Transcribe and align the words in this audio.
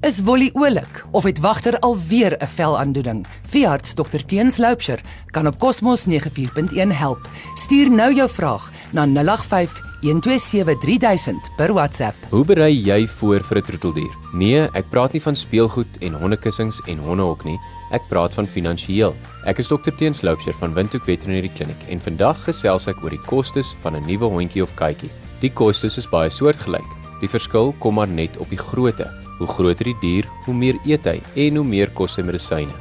Is 0.00 0.20
Wolly 0.20 0.50
oulik 0.52 1.04
of 1.10 1.24
het 1.24 1.40
wagter 1.40 1.78
alweer 1.78 2.36
'n 2.38 2.46
velaandoening? 2.46 3.26
Veearts 3.48 3.94
Dr 3.94 4.24
Teens 4.26 4.56
Loupsher 4.56 5.00
kan 5.30 5.46
op 5.46 5.58
Cosmos 5.58 6.04
94.1 6.04 6.90
help. 6.92 7.28
Stuur 7.54 7.90
nou 7.90 8.14
jou 8.14 8.30
vraag 8.30 8.70
na 8.92 9.06
085 9.06 9.80
1273000 10.00 11.50
per 11.56 11.72
WhatsApp. 11.72 12.16
Hoe 12.30 12.44
berei 12.44 12.82
jy 12.82 13.06
voor 13.06 13.44
vir 13.44 13.56
'n 13.56 13.62
troeteldier? 13.62 14.16
Nee, 14.32 14.68
ek 14.72 14.90
praat 14.90 15.12
nie 15.12 15.22
van 15.22 15.36
speelgoed 15.36 15.98
en 15.98 16.12
hondekussings 16.12 16.80
en 16.86 16.98
hondehok 16.98 17.44
nie. 17.44 17.58
Ek 17.90 18.02
praat 18.08 18.34
van 18.34 18.46
finansiëel. 18.46 19.14
Ek 19.44 19.58
is 19.58 19.66
Dr 19.66 19.94
Teens 19.96 20.20
Loupsher 20.20 20.54
van 20.54 20.74
Windhoek 20.74 21.04
Veterinary 21.04 21.50
Clinic 21.54 21.88
en 21.88 22.00
vandag 22.00 22.44
gesels 22.44 22.86
ek 22.86 23.02
oor 23.02 23.10
die 23.10 23.26
kostes 23.26 23.74
van 23.80 23.96
'n 23.96 24.06
nuwe 24.06 24.28
hondjie 24.28 24.62
of 24.62 24.74
katjie. 24.74 25.10
Die 25.40 25.52
kostes 25.52 25.96
is 25.96 26.08
baie 26.08 26.30
soortgelyk. 26.30 26.90
Die 27.20 27.28
verskil 27.28 27.74
kom 27.78 27.94
maar 27.94 28.08
net 28.08 28.36
op 28.36 28.48
die 28.48 28.58
grootte. 28.58 29.25
Hoe 29.38 29.48
groter 29.48 29.84
die 29.84 29.96
dier, 30.00 30.28
hoe 30.46 30.54
meer 30.54 30.78
eet 30.84 31.06
hy 31.06 31.20
en 31.46 31.56
hoe 31.56 31.64
meer 31.64 31.90
kos 31.94 32.16
sy 32.16 32.22
medisyne. 32.22 32.72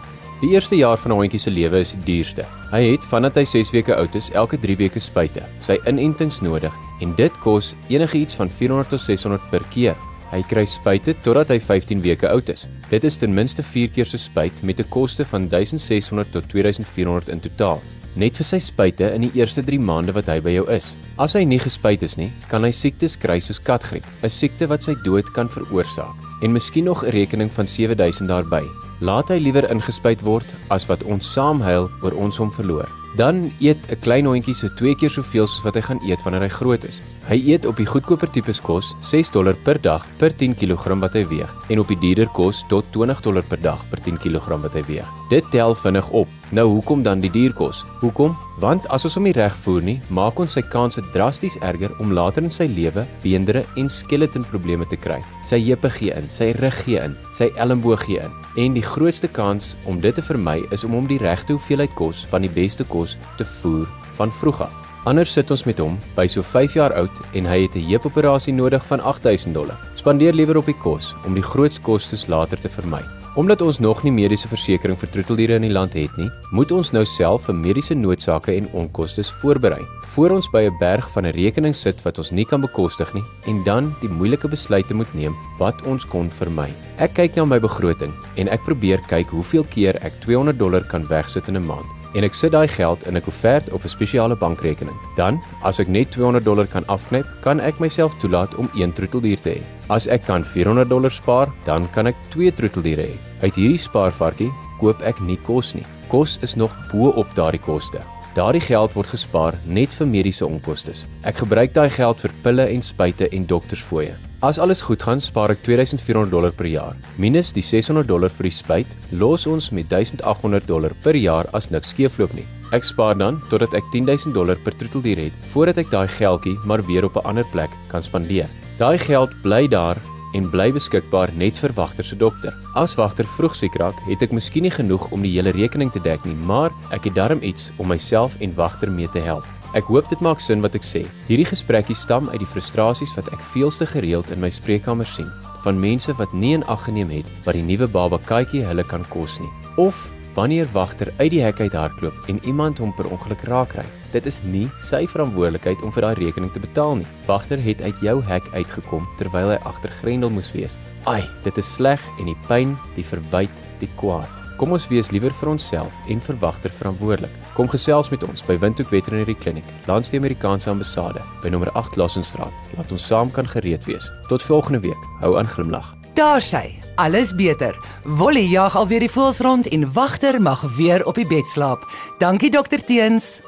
Die 0.41 0.51
eerste 0.53 0.75
jaar 0.75 0.97
van 0.97 1.11
'n 1.11 1.15
hondjie 1.15 1.39
se 1.39 1.51
lewe 1.51 1.79
is 1.79 1.91
die 1.91 2.03
duurste. 2.05 2.45
Hy 2.71 2.81
het 2.91 3.03
vandat 3.11 3.35
hy 3.35 3.45
6 3.45 3.71
weke 3.71 3.95
oud 3.95 4.15
is, 4.15 4.29
elke 4.31 4.57
3 4.57 4.75
weke 4.75 4.99
spuite, 4.99 5.43
sy 5.59 5.77
inentings 5.87 6.41
nodig 6.41 6.73
en 7.01 7.15
dit 7.15 7.39
kos 7.39 7.75
enigiets 7.89 8.35
van 8.35 8.49
400 8.49 8.89
tot 8.89 8.99
600 8.99 9.49
per 9.49 9.63
keer. 9.73 9.95
Hy 10.31 10.41
kry 10.43 10.65
spuite 10.65 11.15
totdat 11.21 11.49
hy 11.49 11.59
15 11.59 12.01
weke 12.01 12.29
oud 12.29 12.49
is. 12.49 12.67
Dit 12.89 13.03
is 13.03 13.17
ten 13.17 13.33
minste 13.33 13.63
4 13.63 13.87
keer 13.89 14.05
so 14.05 14.17
spuit 14.17 14.63
met 14.63 14.79
'n 14.79 14.89
koste 14.89 15.25
van 15.25 15.47
1600 15.47 16.31
tot 16.31 16.49
2400 16.49 17.29
in 17.29 17.39
totaal 17.39 17.81
net 18.15 18.35
vir 18.35 18.45
sy 18.45 18.59
spuite 18.59 19.13
in 19.13 19.21
die 19.21 19.31
eerste 19.39 19.63
3 19.63 19.79
maande 19.79 20.13
wat 20.15 20.27
hy 20.31 20.39
by 20.39 20.55
jou 20.55 20.65
is. 20.71 20.95
As 21.17 21.35
hy 21.35 21.43
nie 21.43 21.59
gespuit 21.59 22.03
is 22.03 22.17
nie, 22.17 22.31
kan 22.49 22.63
hy 22.63 22.71
siektes 22.71 23.15
kry 23.19 23.39
soos 23.39 23.59
katgriep, 23.59 24.05
'n 24.23 24.29
siekte 24.29 24.67
wat 24.67 24.83
sy 24.83 24.95
dood 25.03 25.33
kan 25.33 25.49
veroorsaak 25.49 26.15
en 26.41 26.51
miskien 26.51 26.85
nog 26.85 27.03
'n 27.03 27.09
rekening 27.09 27.51
van 27.53 27.67
7000 27.67 28.27
daarby. 28.27 28.63
Laat 28.99 29.27
hy 29.27 29.39
liewer 29.39 29.69
ingespuit 29.71 30.21
word 30.21 30.45
as 30.69 30.85
wat 30.85 31.03
ons 31.03 31.33
saam 31.33 31.61
huil 31.61 31.89
oor 32.01 32.13
ons 32.15 32.37
hom 32.37 32.51
verloor. 32.51 32.87
Dan 33.15 33.51
eet 33.59 33.79
'n 33.91 33.99
klein 33.99 34.25
hondjie 34.25 34.55
so 34.55 34.67
2 34.67 34.95
keer 34.95 35.09
soveel 35.09 35.47
soos 35.47 35.63
wat 35.63 35.75
hy 35.75 35.81
gaan 35.81 35.99
eet 36.03 36.23
wanneer 36.23 36.41
hy 36.41 36.49
groot 36.49 36.83
is. 36.83 37.01
Hy 37.27 37.35
eet 37.35 37.65
op 37.65 37.77
die 37.77 37.85
goedkoper 37.85 38.31
tipes 38.31 38.59
kos 38.61 38.95
6 38.99 39.31
dollar 39.31 39.55
per 39.63 39.81
dag 39.81 40.05
per 40.17 40.35
10 40.35 40.55
kg 40.55 40.99
wat 40.99 41.13
hy 41.13 41.25
weeg 41.27 41.55
en 41.69 41.79
op 41.79 41.87
die 41.87 41.99
dierder 41.99 42.27
kos 42.27 42.63
tot 42.67 42.85
20 42.91 43.21
dollar 43.21 43.43
per 43.43 43.61
dag 43.61 43.89
per 43.89 43.99
10 43.99 44.17
kg 44.17 44.61
wat 44.61 44.73
hy 44.73 44.83
weeg. 44.83 45.07
Dit 45.29 45.43
tel 45.51 45.75
vinnig 45.75 46.09
op. 46.09 46.27
Nou 46.53 46.67
hoekom 46.69 47.01
dan 47.03 47.19
die 47.19 47.31
dierkos? 47.31 47.85
Hoekom? 47.99 48.35
Want 48.61 48.85
as 48.93 49.05
ons 49.07 49.15
hom 49.17 49.25
nie 49.25 49.33
reg 49.33 49.53
voer 49.63 49.81
nie, 49.81 49.95
maak 50.13 50.37
ons 50.39 50.53
sy 50.53 50.61
kanse 50.61 51.01
drasties 51.13 51.57
erger 51.65 51.91
om 51.99 52.13
later 52.13 52.45
in 52.45 52.53
sy 52.53 52.67
lewe 52.69 53.05
beendere 53.23 53.63
en 53.81 53.89
skeletonprobleme 53.89 54.85
te 54.91 54.99
kry. 55.01 55.17
Sy 55.43 55.57
heupe 55.65 55.89
gee 55.97 56.13
in, 56.13 56.29
sy 56.29 56.51
rug 56.61 56.77
gee 56.85 57.01
in, 57.01 57.17
sy 57.33 57.49
elmboog 57.57 58.05
gee 58.05 58.21
in. 58.21 58.37
En 58.61 58.77
die 58.77 58.85
grootste 58.85 59.27
kans 59.27 59.73
om 59.89 59.97
dit 60.03 60.13
te 60.15 60.23
vermy 60.23 60.61
is 60.75 60.85
om 60.85 60.93
hom 60.93 61.09
die 61.09 61.19
regte 61.19 61.57
hoeveelheid 61.57 61.97
kos 61.97 62.23
van 62.29 62.45
die 62.45 62.53
beste 62.53 62.85
kos 62.85 63.17
te 63.41 63.49
voer 63.57 63.89
van 64.19 64.31
vroeg 64.31 64.61
af. 64.69 64.81
Anders 65.09 65.33
sit 65.33 65.51
ons 65.53 65.65
met 65.65 65.81
hom 65.81 65.99
by 66.15 66.25
so 66.29 66.45
5 66.45 66.77
jaar 66.77 66.93
oud 66.97 67.19
en 67.33 67.45
hy 67.45 67.65
het 67.65 67.75
'n 67.75 67.89
heupoperasie 67.89 68.53
nodig 68.53 68.85
van 68.85 69.01
8000 69.01 69.53
dollar. 69.53 69.77
Spandeer 69.95 70.33
liewer 70.33 70.57
op 70.57 70.65
die 70.65 70.77
kos 70.77 71.15
om 71.25 71.33
die 71.33 71.43
groot 71.43 71.81
kostes 71.81 72.27
later 72.27 72.59
te 72.59 72.69
vermy. 72.69 73.03
Omdat 73.35 73.61
ons 73.61 73.81
nog 73.83 73.99
nie 74.05 74.13
mediese 74.15 74.47
versekerings 74.47 75.01
vir 75.01 75.09
troeteldiere 75.11 75.57
in 75.59 75.65
die 75.65 75.73
land 75.73 75.97
het 75.99 76.13
nie, 76.15 76.29
moet 76.55 76.69
ons 76.71 76.93
nou 76.95 77.01
self 77.03 77.49
vir 77.49 77.57
mediese 77.59 77.97
noodsake 77.97 78.53
en 78.53 78.69
onkoste 78.79 79.25
voorberei. 79.41 79.81
Voor 80.13 80.37
ons 80.37 80.47
by 80.53 80.61
'n 80.69 80.77
berg 80.79 81.09
van 81.11 81.25
'n 81.25 81.35
rekening 81.35 81.75
sit 81.75 82.01
wat 82.05 82.17
ons 82.17 82.31
nie 82.31 82.45
kan 82.45 82.61
bekostig 82.61 83.13
nie 83.13 83.23
en 83.47 83.63
dan 83.63 83.93
die 83.99 84.09
moeilike 84.09 84.47
besluite 84.47 84.93
moet 84.93 85.13
neem 85.13 85.35
wat 85.57 85.81
ons 85.83 86.05
kon 86.05 86.29
vermy. 86.31 86.73
Ek 86.97 87.13
kyk 87.13 87.35
na 87.35 87.45
my 87.45 87.59
begroting 87.59 88.13
en 88.37 88.47
ek 88.47 88.63
probeer 88.63 89.01
kyk 89.09 89.27
hoeveel 89.27 89.65
keer 89.65 89.95
ek 90.01 90.13
200 90.21 90.57
dollar 90.57 90.87
kan 90.87 91.05
wegsit 91.07 91.47
in 91.47 91.57
'n 91.57 91.65
maand 91.65 92.04
en 92.15 92.23
ek 92.23 92.33
sit 92.33 92.53
daai 92.55 92.67
geld 92.67 93.05
in 93.07 93.17
'n 93.17 93.21
koevert 93.21 93.69
of 93.71 93.83
'n 93.83 93.89
spesiale 93.89 94.35
bankrekening. 94.35 94.95
Dan, 95.15 95.41
as 95.63 95.79
ek 95.79 95.87
net 95.87 96.11
200 96.11 96.45
dollar 96.45 96.67
kan 96.67 96.85
afknyp, 96.87 97.27
kan 97.41 97.59
ek 97.59 97.79
myself 97.79 98.15
toelaat 98.19 98.55
om 98.55 98.69
een 98.75 98.93
troeteldier 98.93 99.41
te 99.41 99.49
hê. 99.49 99.61
As 99.89 100.07
ek 100.07 100.25
kan 100.25 100.45
400 100.45 100.89
dollar 100.89 101.11
spaar, 101.11 101.53
dan 101.65 101.89
kan 101.91 102.07
ek 102.07 102.15
twee 102.29 102.51
troeteldiere 102.51 103.01
hê. 103.01 103.17
Uit 103.41 103.55
hierdie 103.55 103.77
spaarvarkie 103.77 104.51
koop 104.79 105.01
ek 105.01 105.19
nie 105.19 105.37
kos 105.37 105.73
nie. 105.73 105.85
Kos 106.07 106.37
is 106.41 106.55
nog 106.55 106.71
bo 106.91 107.09
op 107.09 107.35
daardie 107.35 107.61
koste. 107.61 108.01
Daardie 108.35 108.61
geld 108.61 108.93
word 108.93 109.07
gespaar 109.07 109.55
net 109.65 109.93
vir 109.93 110.07
mediese 110.07 110.45
onkoste. 110.45 110.91
Ek 111.23 111.37
gebruik 111.37 111.73
daai 111.73 111.89
geld 111.89 112.19
vir 112.19 112.31
pille 112.43 112.67
en 112.67 112.81
spuite 112.81 113.29
en 113.29 113.45
doktersfooie. 113.45 114.24
As 114.43 114.59
alles 114.59 114.81
goed 114.83 114.99
gaan, 114.99 115.21
spaar 115.23 115.53
ek 115.53 115.61
2400 115.63 116.31
dollar 116.31 116.51
per 116.51 116.67
jaar. 116.67 116.95
Minus 117.21 117.53
die 117.55 117.63
600 117.63 118.07
dollar 118.07 118.33
vir 118.35 118.49
die 118.49 118.51
spuit, 118.51 118.95
los 119.15 119.45
ons 119.47 119.69
met 119.71 119.87
1800 119.87 120.67
dollar 120.67 120.91
per 121.03 121.15
jaar 121.15 121.47
as 121.55 121.69
niks 121.71 121.93
skeefloop 121.95 122.33
nie. 122.35 122.43
Ek 122.75 122.83
spaar 122.83 123.15
dan 123.15 123.39
totdat 123.49 123.73
ek 123.77 123.87
10000 123.93 124.35
dollar 124.35 124.59
per 124.59 124.75
troeteldier 124.75 125.21
het 125.23 125.37
voordat 125.53 125.79
ek 125.85 125.91
daai 125.93 126.07
geldjie 126.11 126.57
maar 126.67 126.83
weer 126.83 127.05
op 127.05 127.15
'n 127.15 127.27
ander 127.31 127.47
plek 127.53 127.71
kan 127.87 128.03
spandeer. 128.03 128.49
Daai 128.77 128.97
geld 128.97 129.31
bly 129.41 129.67
daar 129.67 130.01
en 130.33 130.49
bly 130.51 130.71
beskikbaar 130.71 131.31
net 131.33 131.57
vir 131.57 131.71
wagter 131.73 132.03
se 132.03 132.15
dokter. 132.15 132.53
As 132.75 132.95
wagter 132.95 133.23
vroeg 133.23 133.55
siek 133.55 133.75
raak, 133.75 133.95
het 134.09 134.21
ek 134.21 134.33
miskien 134.33 134.63
nie 134.63 134.71
genoeg 134.71 135.11
om 135.11 135.21
die 135.21 135.31
hele 135.31 135.51
rekening 135.51 135.91
te 135.91 135.99
dek 135.99 136.25
nie, 136.25 136.35
maar 136.35 136.71
ek 136.91 137.05
het 137.05 137.15
darm 137.15 137.39
iets 137.41 137.71
om 137.77 137.87
myself 137.87 138.35
en 138.41 138.55
wagter 138.55 138.91
mee 138.91 139.07
te 139.07 139.19
help. 139.19 139.45
Ek 139.75 139.89
hoop 139.91 140.07
dit 140.07 140.21
maak 140.23 140.39
sin 140.39 140.61
wat 140.63 140.75
ek 140.77 140.85
sê. 140.87 141.01
Hierdie 141.27 141.49
gesprekkie 141.49 141.97
stam 141.99 142.29
uit 142.31 142.39
die 142.39 142.47
frustrasies 142.47 143.11
wat 143.17 143.27
ek 143.35 143.41
veelste 143.51 143.83
gereeld 143.91 144.29
in 144.31 144.39
my 144.39 144.47
spreekkamer 144.47 145.07
sien 145.09 145.27
van 145.65 145.79
mense 145.81 146.13
wat 146.19 146.31
nie 146.37 146.53
in 146.53 146.63
ag 146.69 146.85
geneem 146.85 147.09
het 147.09 147.29
wat 147.43 147.57
die 147.57 147.65
nuwe 147.65 147.87
baba 147.89 148.19
katjie 148.29 148.61
hulle 148.63 148.85
kan 148.87 149.03
kos 149.09 149.39
nie. 149.41 149.49
Of 149.81 149.97
wanneer 150.37 150.69
wagter 150.71 151.11
uit 151.17 151.31
die 151.33 151.41
hek 151.43 151.59
uit 151.59 151.75
hardloop 151.75 152.29
en 152.31 152.39
iemand 152.47 152.79
hom 152.79 152.93
per 152.95 153.09
ongeluk 153.11 153.43
raak 153.49 153.75
ry. 153.79 153.85
Dit 154.13 154.29
is 154.29 154.39
nie 154.45 154.69
sy 154.79 155.03
verantwoordelikheid 155.11 155.83
om 155.83 155.91
vir 155.95 156.07
daai 156.07 156.21
rekening 156.21 156.53
te 156.55 156.63
betaal 156.63 157.01
nie. 157.01 157.09
Wagter 157.27 157.59
het 157.59 157.83
uit 157.83 158.05
jou 158.05 158.21
hek 158.29 158.47
uitgekom 158.53 159.09
terwyl 159.19 159.55
hy 159.55 159.59
agter 159.67 159.91
grendel 159.99 160.31
moes 160.31 160.53
wees. 160.55 160.79
Ai, 161.03 161.23
dit 161.43 161.59
is 161.59 161.75
sleg 161.75 162.03
en 162.19 162.31
die 162.31 162.39
pyn, 162.47 162.77
die 162.95 163.07
verwyte, 163.07 163.71
die 163.83 163.91
kwaad. 163.99 164.44
Kom 164.55 164.71
ons 164.71 164.85
wees 164.87 165.09
liewer 165.11 165.33
vir 165.35 165.49
onsself 165.51 165.95
en 166.07 166.21
vir 166.23 166.37
wagter 166.39 166.71
verantwoordelik. 166.71 167.33
Kom 167.57 167.67
gesels 167.67 168.07
met 168.13 168.23
ons 168.23 168.43
by 168.47 168.55
Windhoek 168.61 168.87
Veterinary 168.87 169.35
Clinic, 169.35 169.67
langs 169.89 170.11
die 170.13 170.19
Amerikaanse 170.21 170.69
ambassade, 170.71 171.23
by 171.43 171.51
nommer 171.51 171.71
8 171.75 171.99
Lassenstraat. 171.99 172.55
Laat 172.77 172.93
ons 172.95 173.07
saam 173.11 173.33
kan 173.35 173.49
gereed 173.51 173.83
wees. 173.89 174.07
Tot 174.31 174.43
volgende 174.43 174.79
week. 174.85 175.09
Hou 175.19 175.35
aan 175.39 175.51
glimlag. 175.51 175.91
Daar 176.15 176.39
sê, 176.39 176.69
alles 176.95 177.33
beter. 177.35 177.75
Wolly 178.05 178.45
jag 178.47 178.77
alweer 178.79 179.03
die 179.03 179.11
voels 179.11 179.41
rond 179.43 179.67
en 179.67 179.83
wagter 179.91 180.39
mag 180.39 180.63
weer 180.77 181.03
op 181.03 181.19
die 181.19 181.27
bed 181.27 181.51
slaap. 181.51 181.83
Dankie 182.23 182.53
dokter 182.53 182.79
Teens. 182.79 183.41